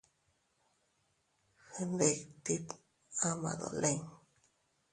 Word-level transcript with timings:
Gnditit 1.75 2.67
ama 3.27 3.51
dolin. 3.59 3.99